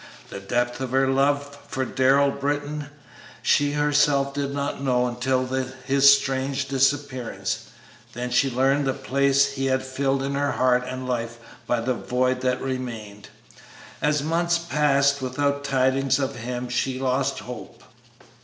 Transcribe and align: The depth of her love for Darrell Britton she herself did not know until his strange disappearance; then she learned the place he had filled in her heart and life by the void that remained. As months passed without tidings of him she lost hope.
The 0.31 0.39
depth 0.39 0.81
of 0.81 0.89
her 0.93 1.07
love 1.07 1.59
for 1.67 1.85
Darrell 1.85 2.31
Britton 2.31 2.87
she 3.43 3.73
herself 3.73 4.33
did 4.33 4.51
not 4.51 4.81
know 4.81 5.05
until 5.05 5.45
his 5.45 6.17
strange 6.17 6.67
disappearance; 6.67 7.65
then 8.13 8.31
she 8.31 8.49
learned 8.49 8.85
the 8.87 8.93
place 8.95 9.45
he 9.53 9.67
had 9.67 9.83
filled 9.85 10.23
in 10.23 10.33
her 10.33 10.53
heart 10.53 10.83
and 10.87 11.07
life 11.07 11.37
by 11.67 11.81
the 11.81 11.93
void 11.93 12.41
that 12.41 12.59
remained. 12.63 13.29
As 14.01 14.23
months 14.23 14.57
passed 14.57 15.21
without 15.21 15.63
tidings 15.63 16.17
of 16.17 16.35
him 16.37 16.67
she 16.67 16.97
lost 16.97 17.37
hope. 17.41 17.83